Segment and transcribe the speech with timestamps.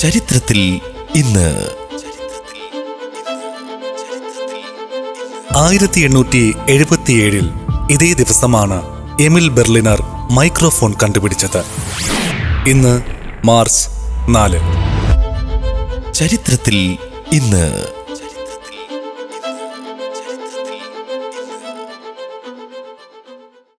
[0.00, 0.80] ചരിത്രത്തിൽ
[1.16, 1.70] ഇന്ന്.
[5.56, 7.50] ആയിരത്തി എണ്ണൂറ്റി എഴുപത്തിയേഴിൽ
[7.90, 8.82] ഇതേ ദിവസമാണ്
[9.20, 11.64] എമിൽ ബെർലിനർ മൈക്രോഫോൺ കണ്ടുപിടിച്ചത്.
[12.68, 13.02] ഇന്ന്
[13.44, 13.88] മാർച്ച്
[14.28, 14.60] നാല്.
[16.14, 16.98] ചരിത്രത്തിൽ
[17.32, 17.86] ഇന്ന്